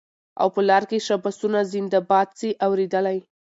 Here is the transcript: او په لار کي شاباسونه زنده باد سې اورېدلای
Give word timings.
او 0.41 0.47
په 0.55 0.61
لار 0.69 0.83
کي 0.89 0.97
شاباسونه 1.07 1.59
زنده 1.71 1.99
باد 2.09 2.27
سې 2.39 2.49
اورېدلای 2.65 3.17